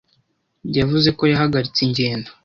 [0.77, 2.29] yavuze ko yahagaritse ingendo